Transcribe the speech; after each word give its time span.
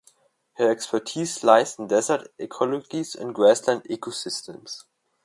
Her 0.53 0.71
expertise 0.71 1.43
lies 1.43 1.77
in 1.77 1.85
desert 1.85 2.27
ecologies 2.39 3.13
and 3.13 3.35
grassland 3.35 3.83
ecosystems. 3.83 4.85